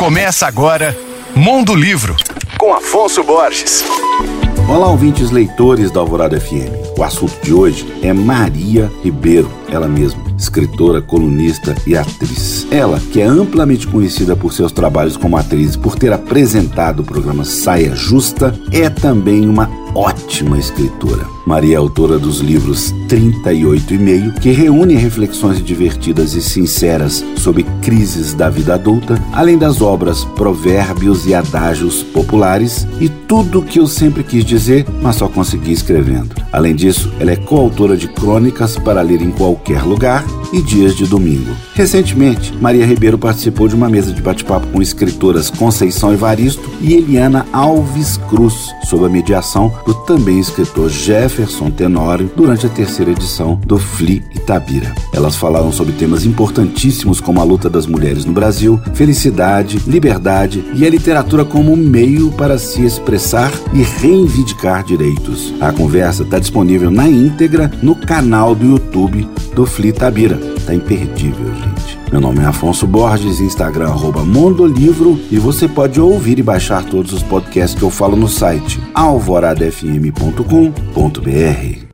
Começa 0.00 0.46
agora 0.46 0.96
Mundo 1.36 1.74
Livro, 1.74 2.16
com 2.56 2.72
Afonso 2.72 3.22
Borges. 3.22 3.84
Olá, 4.66 4.88
ouvintes 4.88 5.30
leitores 5.30 5.90
da 5.90 6.00
Alvorada 6.00 6.40
FM. 6.40 6.96
O 6.96 7.04
assunto 7.04 7.38
de 7.44 7.52
hoje 7.52 7.86
é 8.02 8.10
Maria 8.10 8.90
Ribeiro, 9.04 9.52
ela 9.74 9.88
mesma, 9.88 10.22
escritora, 10.36 11.00
colunista 11.00 11.74
e 11.86 11.96
atriz. 11.96 12.66
Ela, 12.70 12.98
que 12.98 13.20
é 13.20 13.24
amplamente 13.24 13.86
conhecida 13.86 14.36
por 14.36 14.52
seus 14.52 14.72
trabalhos 14.72 15.16
como 15.16 15.36
atriz 15.36 15.76
por 15.76 15.96
ter 15.96 16.12
apresentado 16.12 17.00
o 17.00 17.04
programa 17.04 17.44
Saia 17.44 17.94
Justa, 17.94 18.54
é 18.72 18.88
também 18.88 19.48
uma 19.48 19.70
ótima 19.94 20.58
escritora. 20.58 21.26
Maria 21.46 21.74
é 21.74 21.78
autora 21.78 22.18
dos 22.18 22.38
livros 22.40 22.94
38 23.08 23.94
e 23.94 23.98
meio, 23.98 24.32
que 24.34 24.50
reúne 24.50 24.94
reflexões 24.94 25.62
divertidas 25.64 26.34
e 26.34 26.42
sinceras 26.42 27.24
sobre 27.36 27.64
crises 27.82 28.34
da 28.34 28.48
vida 28.48 28.74
adulta, 28.74 29.20
além 29.32 29.58
das 29.58 29.80
obras 29.80 30.24
Provérbios 30.36 31.26
e 31.26 31.34
Adágios 31.34 32.02
Populares 32.02 32.86
e 33.00 33.08
tudo 33.08 33.60
o 33.60 33.62
que 33.64 33.80
eu 33.80 33.86
sempre 33.86 34.22
quis 34.22 34.44
dizer, 34.44 34.86
mas 35.02 35.16
só 35.16 35.28
consegui 35.28 35.72
escrevendo. 35.72 36.39
Além 36.52 36.74
disso, 36.74 37.12
ela 37.20 37.30
é 37.30 37.36
coautora 37.36 37.96
de 37.96 38.08
crônicas 38.08 38.76
para 38.78 39.02
ler 39.02 39.22
em 39.22 39.30
qualquer 39.30 39.82
lugar 39.82 40.24
e 40.52 40.62
dias 40.62 40.96
de 40.96 41.06
domingo. 41.06 41.54
Recentemente, 41.74 42.54
Maria 42.60 42.86
Ribeiro 42.86 43.18
participou 43.18 43.68
de 43.68 43.74
uma 43.74 43.88
mesa 43.88 44.12
de 44.12 44.22
bate-papo 44.22 44.66
com 44.68 44.82
escritoras 44.82 45.50
Conceição 45.50 46.12
Evaristo 46.12 46.70
e 46.80 46.94
Eliana 46.94 47.46
Alves 47.52 48.16
Cruz, 48.28 48.54
sob 48.84 49.06
a 49.06 49.08
mediação 49.08 49.72
do 49.86 49.94
também 49.94 50.38
escritor 50.38 50.88
Jefferson 50.88 51.70
Tenório, 51.70 52.30
durante 52.36 52.66
a 52.66 52.70
terceira 52.70 53.10
edição 53.10 53.60
do 53.66 53.78
FLI 53.78 54.22
Itabira. 54.34 54.94
Elas 55.12 55.36
falaram 55.36 55.72
sobre 55.72 55.92
temas 55.92 56.24
importantíssimos 56.24 57.20
como 57.20 57.40
a 57.40 57.44
luta 57.44 57.68
das 57.68 57.86
mulheres 57.86 58.24
no 58.24 58.32
Brasil, 58.32 58.80
felicidade, 58.94 59.78
liberdade 59.86 60.64
e 60.74 60.86
a 60.86 60.90
literatura 60.90 61.44
como 61.44 61.76
meio 61.76 62.30
para 62.32 62.58
se 62.58 62.84
expressar 62.84 63.52
e 63.72 63.82
reivindicar 63.82 64.84
direitos. 64.84 65.54
A 65.60 65.72
conversa 65.72 66.22
está 66.22 66.38
disponível 66.38 66.90
na 66.90 67.08
íntegra 67.08 67.70
no 67.82 67.94
canal 67.94 68.54
do 68.54 68.66
YouTube 68.66 69.28
do 69.54 69.66
FLI 69.66 69.88
Itabira. 69.88 70.39
Tá 70.66 70.74
imperdível, 70.74 71.54
gente. 71.54 71.98
Meu 72.10 72.20
nome 72.20 72.40
é 72.40 72.46
Afonso 72.46 72.86
Borges, 72.86 73.40
Instagram 73.40 73.88
arroba 73.88 74.24
Mondolivro 74.24 75.20
e 75.30 75.38
você 75.38 75.68
pode 75.68 76.00
ouvir 76.00 76.38
e 76.38 76.42
baixar 76.42 76.84
todos 76.84 77.12
os 77.12 77.22
podcasts 77.22 77.78
que 77.78 77.84
eu 77.84 77.90
falo 77.90 78.16
no 78.16 78.28
site 78.28 78.80
alvoradafm.com.br. 78.94 81.89